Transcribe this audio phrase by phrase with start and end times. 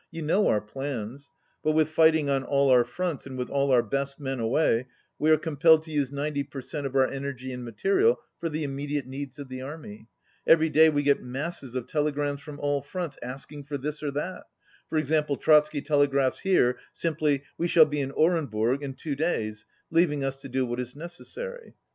[0.09, 1.29] You know our plans.
[1.63, 4.87] But with fighting on all our fronts, and with all our best men away,
[5.19, 8.63] we are compelled to use ninety per cent, of our energy and material for the
[8.65, 10.07] imme diate needs of the army.
[10.47, 14.45] Every day we get masses of telegrams from all fronts, asking for this or that.
[14.89, 20.23] For example, Trotsky telegraphs here simply "We shall be in Orenburg in two days," leaving
[20.23, 21.75] us to do what is necessary.